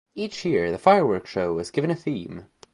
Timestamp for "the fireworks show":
0.71-1.59